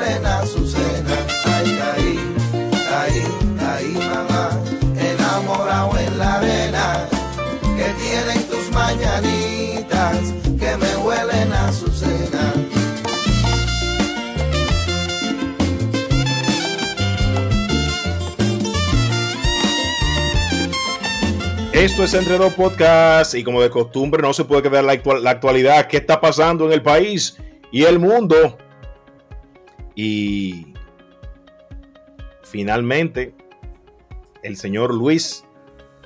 [21.78, 25.24] Esto es Entre Dos Podcast y como de costumbre no se puede quedar la, actual,
[25.24, 27.38] la actualidad, qué está pasando en el país
[27.72, 28.58] y el mundo.
[29.94, 30.74] Y
[32.42, 33.36] finalmente
[34.42, 35.46] el señor Luis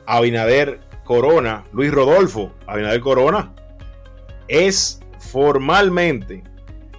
[0.06, 3.54] Abinader Corona, Luis Rodolfo Abinader Corona,
[4.50, 6.44] es formalmente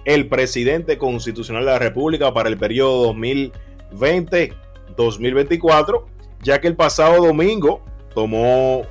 [0.03, 6.05] el presidente constitucional de la República para el periodo 2020-2024,
[6.41, 8.83] ya que el pasado domingo tomó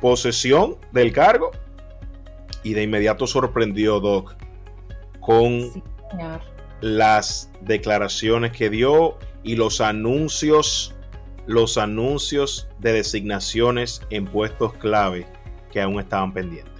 [0.00, 1.50] posesión del cargo
[2.62, 4.36] y de inmediato sorprendió Doc
[5.20, 5.82] con Sí,
[6.80, 10.94] las declaraciones que dio y los anuncios,
[11.46, 15.26] los anuncios de designaciones en puestos clave
[15.72, 16.72] que aún estaban pendientes.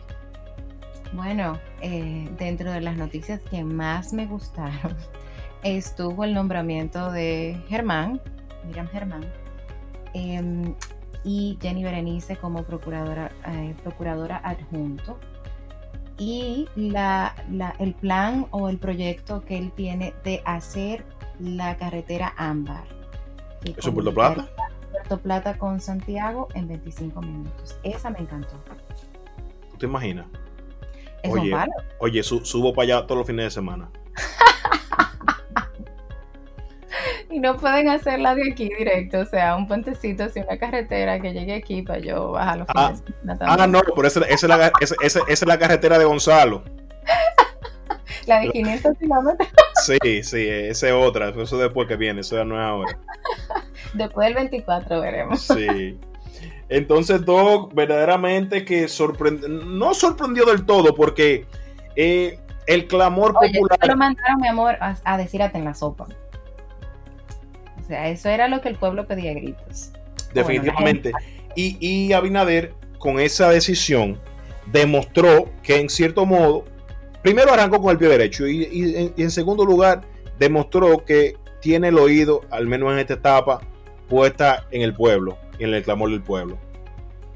[1.12, 4.96] Bueno, eh, dentro de las noticias que más me gustaron
[5.62, 8.20] estuvo el nombramiento de Germán,
[8.66, 9.24] Miriam Germán,
[10.12, 10.74] em,
[11.24, 15.18] y Jenny Berenice como procuradora, eh, procuradora adjunto.
[16.18, 21.04] Y la, la- el plan o el proyecto que él tiene de hacer
[21.40, 22.84] la carretera Ámbar.
[23.64, 24.48] ¿Eso en Puerto Plata?
[24.92, 27.76] Puerto Plata con Santiago en 25 minutos.
[27.82, 28.54] Esa me encantó.
[29.70, 30.26] ¿Tú te imaginas?
[31.22, 31.52] Es Oye.
[31.98, 33.90] Oye, su- subo para allá todos los fines de semana.
[37.30, 41.32] Y no pueden hacerla de aquí directo, o sea, un puentecito, así una carretera que
[41.32, 44.72] llegue aquí para yo bajar los Ah, fines Ah, no, pero esa, esa es la,
[44.80, 46.62] esa- esa- esa es la carretera de Gonzalo.
[48.26, 49.48] La de 500 kilómetros
[49.84, 51.28] Sí, sí, esa es otra.
[51.28, 52.98] Eso después que viene, eso ya no es ahora.
[53.94, 55.42] después del 24 veremos.
[55.42, 55.98] Sí.
[56.70, 61.46] Entonces, Doc, verdaderamente que sorprendió, no sorprendió del todo, porque
[61.96, 63.78] eh, el clamor Oye, popular.
[63.86, 66.06] lo mandaron, mi amor, a, a en la sopa.
[67.84, 69.92] O sea, eso era lo que el pueblo pedía a gritos.
[70.32, 71.12] Definitivamente.
[71.54, 74.18] Y, y Abinader, con esa decisión,
[74.72, 76.64] demostró que en cierto modo,
[77.22, 80.00] primero arrancó con el pie derecho y, y en, y en segundo lugar,
[80.38, 83.60] demostró que tiene el oído, al menos en esta etapa,
[84.08, 86.58] puesta en el pueblo, en el clamor del pueblo.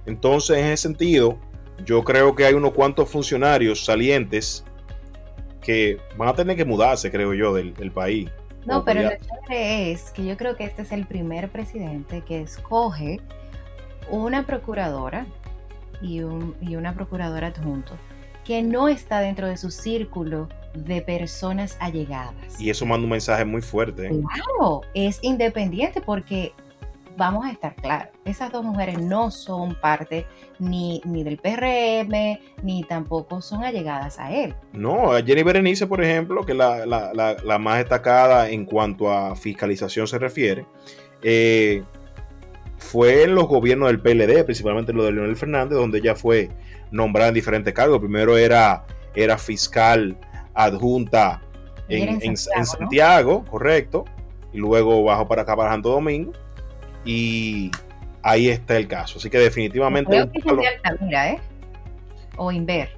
[0.06, 1.38] Entonces, en ese sentido,
[1.84, 4.64] yo creo que hay unos cuantos funcionarios salientes
[5.60, 8.30] que van a tener que mudarse, creo yo, del, del país.
[8.74, 12.40] No, pero lo chévere es que yo creo que este es el primer presidente que
[12.42, 13.20] escoge
[14.10, 15.26] una procuradora
[16.00, 17.94] y, un- y una procuradora adjunto
[18.44, 22.58] que no está dentro de su círculo de personas allegadas.
[22.58, 24.06] Y eso manda un mensaje muy fuerte.
[24.06, 24.10] ¿eh?
[24.32, 26.52] Claro, es independiente porque
[27.18, 30.24] vamos a estar claros, esas dos mujeres no son parte
[30.60, 34.54] ni, ni del PRM, ni tampoco son allegadas a él.
[34.72, 38.64] No, a Jenny Berenice, por ejemplo, que es la, la- la- la más destacada en
[38.64, 40.64] cuanto a fiscalización se refiere,
[41.22, 41.82] eh,
[42.76, 46.48] fue en los gobiernos del PLD, principalmente lo de Leonel Fernández, donde ella fue
[46.92, 47.98] nombrada en diferentes cargos.
[47.98, 50.16] Primero era, era fiscal
[50.54, 51.42] adjunta
[51.88, 52.66] en, en en- Santiago, en ¿no?
[52.66, 54.04] Santiago, correcto,
[54.52, 56.32] y luego bajó para acá, para Santo Domingo,
[57.10, 57.70] y
[58.22, 59.18] ahí está el caso.
[59.18, 60.10] Así que definitivamente...
[60.10, 61.40] Creo un que es palo- de Altamira, ¿eh?
[62.36, 62.90] O Inver.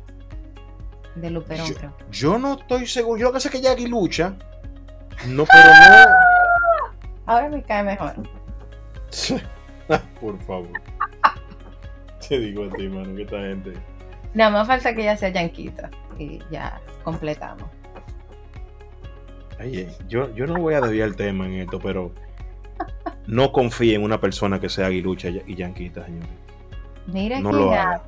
[1.15, 1.97] De Luperón, creo.
[2.11, 3.19] Yo no estoy seguro.
[3.21, 4.35] Yo lo que sé es que Jackie lucha.
[5.29, 6.07] No, pero no.
[7.27, 8.15] Ahora me cae mejor.
[10.21, 10.69] Por favor.
[12.29, 13.73] Te digo a ti, mano, que esta gente.
[14.35, 15.89] Nada más falta que ella sea yanquita.
[16.19, 17.69] Y ya completamos.
[19.61, 22.13] Oye, yo, yo no voy a desviar el tema en esto, pero
[23.27, 26.29] no confíe en una persona que sea aguilucha y yanquita, señores.
[27.07, 28.03] Mira No lo haga.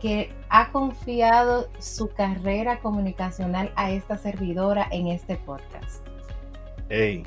[0.00, 6.06] que ha confiado su carrera comunicacional a esta servidora en este podcast.
[6.88, 7.24] Ey,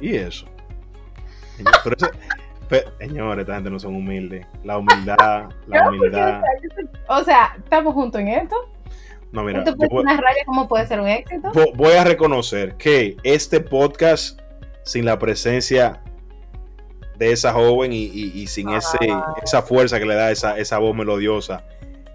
[0.00, 0.46] ¿y eso?
[1.84, 2.10] Pero ese-
[2.68, 4.46] pe- señores, esta gente no son humildes.
[4.64, 5.16] La humildad,
[5.66, 6.42] la humildad.
[7.08, 8.56] O sea, estamos juntos en esto.
[9.32, 11.50] No, mira, puede voy- una raya como puede ser un éxito.
[11.52, 14.38] Vo- voy a reconocer que este podcast,
[14.84, 16.01] sin la presencia
[17.22, 18.98] de esa joven y, y- y sin ese,
[19.42, 21.64] esa fuerza que le da esa, esa voz melodiosa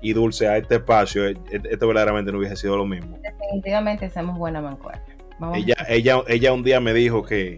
[0.02, 3.18] y dulce a este espacio, eh, eh, esto verdaderamente no hubiese sido lo mismo.
[3.22, 5.02] Definitivamente hacemos buena mancuerna.
[5.40, 7.58] Vamos Ella, ella, ella un día me dijo que,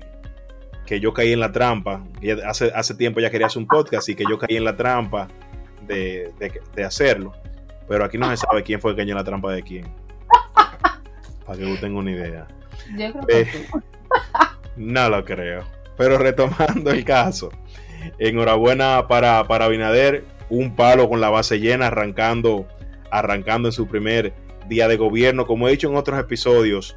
[0.85, 2.03] que yo caí en la trampa.
[2.21, 4.75] Ella hace, hace tiempo ya quería hacer un podcast y que yo caí en la
[4.77, 5.27] trampa
[5.87, 7.33] de, de- de hacerlo.
[7.87, 9.85] Pero aquí no se sabe quién fue el que cayó en la trampa de quién.
[11.45, 12.47] Para que usted tenga una idea.
[12.97, 13.65] Yo creo que Eh, sí.
[14.77, 15.63] No lo creo.
[15.99, 17.49] Pero retomando el caso,
[18.19, 22.65] enhorabuena para, para Abinader, un palo con la base llena, arrancando,
[23.11, 24.33] arrancando en su primer
[24.69, 25.45] día de gobierno.
[25.45, 26.95] Como he dicho en otros episodios,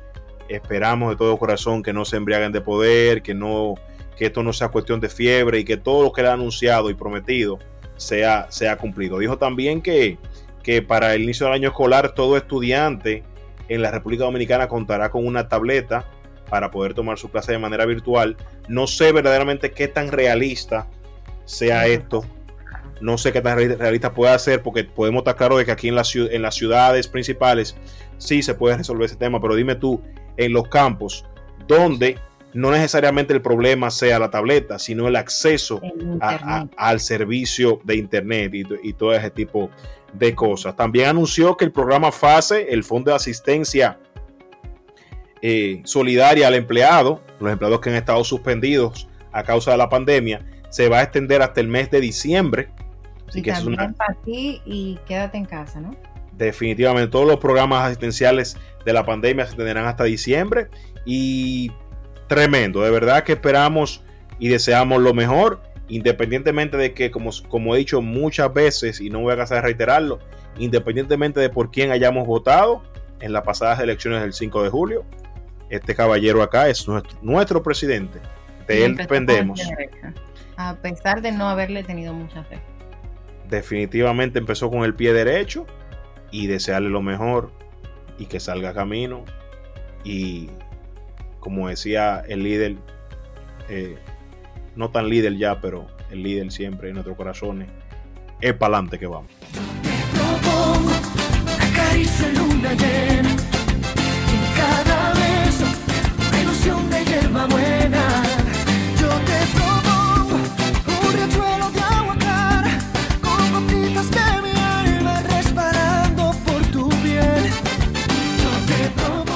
[0.49, 3.75] esperamos de todo corazón que no se embriaguen de poder, que no,
[4.17, 6.88] que esto no sea cuestión de fiebre y que todo lo que le ha anunciado
[6.88, 7.59] y prometido
[7.97, 9.19] sea, sea cumplido.
[9.19, 10.17] Dijo también que,
[10.62, 13.25] que para el inicio del año escolar todo estudiante
[13.69, 16.07] en la República Dominicana contará con una tableta
[16.53, 18.37] para poder tomar su clase de manera virtual.
[18.69, 20.87] No sé verdaderamente qué tan realista
[21.47, 22.27] sea esto.
[23.01, 25.97] No sé qué tan realista puede ser, porque podemos estar claros de que aquí en,
[25.97, 27.75] en las ciudades principales
[28.19, 30.03] sí se puede resolver ese tema, pero dime tú,
[30.37, 31.25] en los campos,
[31.67, 32.19] donde
[32.53, 35.81] no necesariamente el problema sea la tableta, sino el acceso
[36.77, 39.71] al servicio de Internet y, todo ese tipo
[40.12, 40.77] de cosas.
[40.77, 43.99] También anunció que el programa FASE, el Fondo de Asistencia
[45.42, 50.46] eh, Solidaria al Empleado, los empleados que han estado suspendidos a causa de la pandemia,
[50.70, 52.68] se va a extender hasta el mes de diciembre.
[53.28, 53.92] Así y que es una...
[53.92, 55.94] para ti y quédate en casa, ¿no?
[56.33, 60.68] Definitivamente, todos los programas asistenciales de la pandemia se tendrán hasta diciembre
[61.05, 61.70] y
[62.28, 64.02] tremendo, de verdad que esperamos
[64.38, 69.20] y deseamos lo mejor, independientemente de que, como, como he dicho muchas veces, y no
[69.20, 70.20] voy a cansar de reiterarlo,
[70.59, 72.83] independientemente de por quién hayamos votado
[73.20, 75.05] en las pasadas elecciones del 5 de julio,
[75.72, 78.20] este caballero acá es nuestro, nuestro presidente,
[78.68, 79.58] de él dependemos.
[80.58, 82.58] A pesar de no haberle tenido mucha fe.
[83.48, 85.66] Definitivamente empezó con el pie derecho
[86.30, 87.50] y desearle lo mejor
[88.18, 89.24] y que salga camino
[90.04, 90.50] y
[91.40, 92.76] como decía el líder,
[93.70, 93.96] eh,
[94.76, 97.70] no tan líder ya, pero el líder siempre en nuestros corazones,
[98.42, 99.30] es para adelante que vamos.
[102.62, 103.32] cada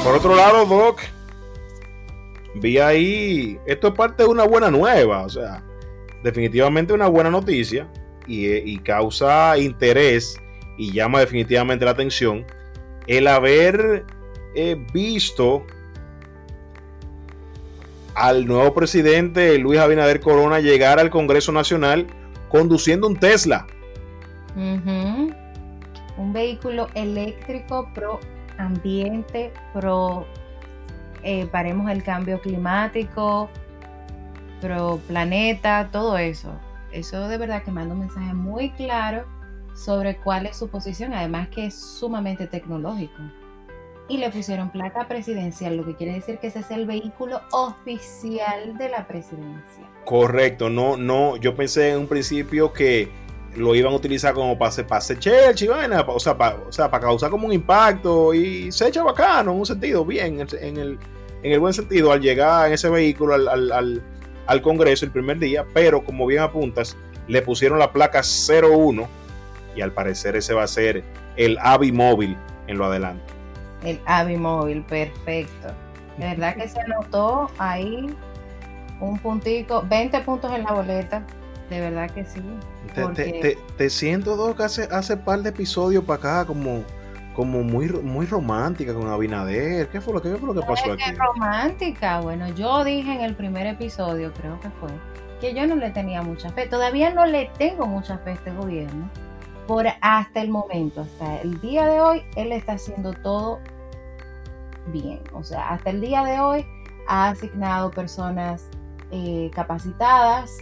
[0.07, 1.01] por otro lado, Doc,
[2.55, 5.65] vi ahí, esto es parte de una buena nueva, o sea,
[6.23, 7.89] definitivamente una buena noticia
[8.27, 10.41] y, causa interés
[10.79, 12.47] y llama definitivamente la atención
[13.07, 14.05] el haber
[14.55, 15.67] eh, visto
[18.17, 22.07] al nuevo presidente Luis Abinader Corona llegar al Congreso Nacional
[22.49, 23.67] conduciendo un Tesla.
[24.57, 28.19] Un vehículo eléctrico pro
[28.57, 30.27] ambiente, pro
[31.23, 33.51] eh, paremos el cambio climático,
[34.63, 36.59] pro planeta, todo eso.
[36.93, 39.27] Eso de verdad que manda un mensaje muy claro
[39.75, 43.21] sobre cuál es su posición, además que es sumamente tecnológico.
[44.09, 48.79] Y le pusieron placa presidencial, lo que quiere decir que ese es el vehículo oficial
[48.79, 49.85] de la presidencia.
[50.05, 53.09] Correcto, no, no, yo pensé en un principio que
[53.57, 57.31] lo iban a utilizar como para hacer, para o sea, para, o sea, para causar
[57.31, 60.99] como un impacto y se echa bacano en un sentido, bien, en el,
[61.43, 66.05] en el buen sentido, al llegar en ese vehículo al, Congreso el primer día, pero
[66.05, 69.09] como bien apuntas, le pusieron la placa 01
[69.75, 71.03] y al parecer ese va a ser
[71.37, 73.36] el AVI móvil en lo adelante.
[73.87, 75.69] El AVI móvil, perfecto.
[76.19, 78.13] De verdad que se notó ahí
[79.01, 81.23] un puntico, 20 puntos en la boleta.
[81.71, 82.43] De verdad que sí.
[83.77, 86.83] Te, siento, dos que hace, hace par de episodios para acá, como,
[87.35, 89.89] como muy, muy romántica con Abinader.
[89.89, 91.05] ¿Qué fue lo que, fue lo que pasó aquí?
[91.15, 92.21] romántica.
[92.21, 94.91] Bueno, yo dije en el primer episodio, creo que fue,
[95.41, 96.67] que yo no le tenía mucha fe.
[96.67, 99.09] Todavía no le tengo mucha fe a este gobierno.
[99.69, 103.59] Por hasta el momento, hasta el día de hoy, él está haciendo todo
[104.93, 105.21] bien.
[105.33, 106.67] O sea, hasta el día de hoy
[107.09, 108.69] ha asignado personas
[109.11, 110.59] eh, capacitadas,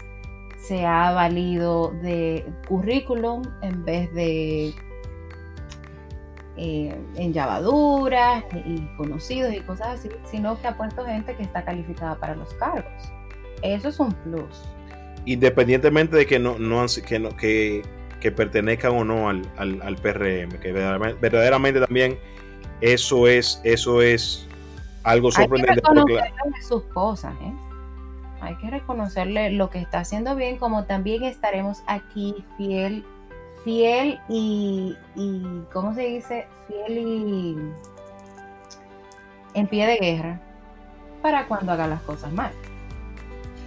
[0.56, 4.74] se ha valido de currículum en vez de
[6.56, 11.64] eh, en llavaduras y conocidos y cosas así, sino que ha puesto gente que está
[11.64, 12.92] calificada para los cargos.
[13.62, 14.62] Eso es un plus.
[15.25, 17.83] Independientemente de que no, no que, no, que,
[18.20, 22.18] que pertenezcan o no al, al, PRM, que verdaderamente, también
[22.85, 24.46] eso es, eso es
[25.02, 25.80] algo sorprendente.
[25.87, 27.52] Hay que reconocerle sus cosas, ¿eh?
[28.42, 33.02] Hay que reconocerle lo que está haciendo bien, como también estaremos aquí fiel
[33.64, 34.94] fiel y,
[35.72, 36.46] ¿cómo se dice?
[36.68, 37.56] Fiel y
[39.54, 40.40] en pie de guerra
[41.22, 42.52] para cuando haga las cosas mal.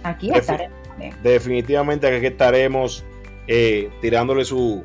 [0.04, 0.78] Aquí estaremos.
[1.22, 3.04] Definitivamente aquí estaremos
[3.48, 4.82] eh, tirándole su,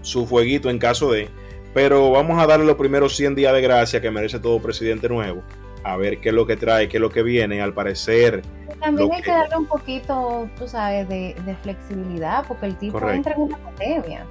[0.00, 1.28] su fueguito en caso de...
[1.74, 5.42] Pero vamos a darle los primeros 100 días de gracia que merece todo presidente nuevo.
[5.82, 7.60] A ver qué es lo que trae, qué es lo que viene.
[7.60, 8.42] Al parecer
[8.80, 13.40] también hay que, darle un poquito, tú sabes, de, flexibilidad, porque el tipo entra en
[13.40, 14.26] una pandemia.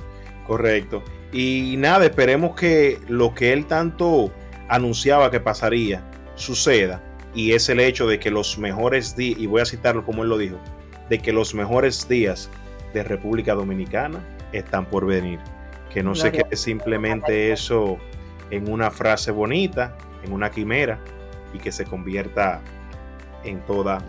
[0.47, 1.03] Correcto.
[1.31, 4.31] Y nada, esperemos que lo que él tanto
[4.69, 6.03] anunciaba que pasaría
[6.35, 7.01] suceda.
[7.33, 10.29] Y es el hecho de que los mejores días, y voy a citarlo como él
[10.29, 10.57] lo dijo,
[11.09, 12.49] de que los mejores días
[12.93, 14.19] de República Dominicana
[14.51, 15.39] están por venir.
[15.93, 17.97] Que no se quede simplemente eso
[18.49, 20.99] en una frase bonita, en una quimera,
[21.53, 22.61] y que se convierta
[23.43, 23.99] en toda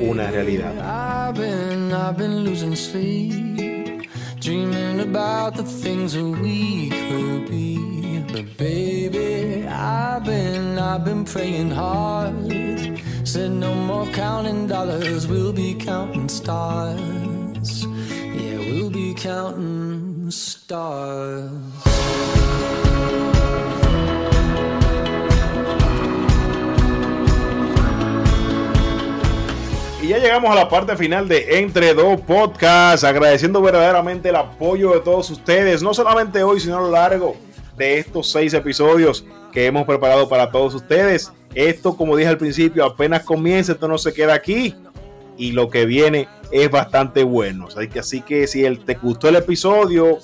[0.00, 0.72] una realidad.
[0.78, 4.08] I've been, I've been losing sleep,
[4.40, 8.24] dreaming about the things that we could be.
[8.32, 12.34] But baby, I've been, I've been praying hard.
[13.24, 17.33] Said no more counting dollars, we'll be counting stars.
[19.16, 21.50] Counting stars.
[30.02, 34.92] Y ya llegamos a la parte final de Entre Dos Podcast, agradeciendo verdaderamente el apoyo
[34.92, 37.36] de todos ustedes, no solamente hoy, sino a lo largo
[37.76, 41.32] de estos seis episodios que hemos preparado para todos ustedes.
[41.54, 44.74] Esto, como dije al principio, apenas comienza, esto no se queda aquí
[45.36, 47.66] y lo que viene es bastante bueno.
[47.66, 50.18] Así que, así que si te gustó el episodio,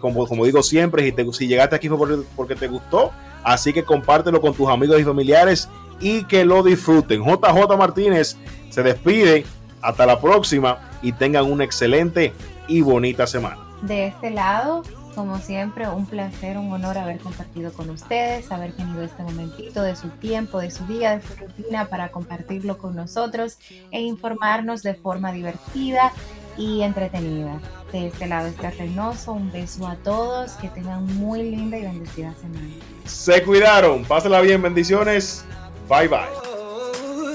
[0.00, 3.12] como, como digo siempre, si, te, llegaste aquí fue porque, porque te gustó,
[3.44, 5.68] así que compártelo con tus amigos y familiares
[6.00, 7.22] y que lo disfruten.
[7.24, 8.36] JJ Martínez
[8.70, 9.46] se despide.
[9.80, 12.32] Hasta la próxima y tengan una excelente
[12.66, 13.58] y bonita semana.
[13.82, 14.82] De este lado,
[15.14, 19.96] como siempre, un placer, un honor haber compartido con ustedes, haber tenido este momentito de
[19.96, 23.58] su tiempo, de su día, de su rutina para compartirlo con nosotros
[23.90, 26.12] e informarnos de forma divertida
[26.56, 27.60] y entretenida.
[27.92, 32.34] De este lado está Reynoso, un beso a todos, que tengan muy linda y bendecida
[32.34, 32.74] semana.
[33.04, 35.44] Se cuidaron, pásenla bien, bendiciones,
[35.88, 36.47] bye bye.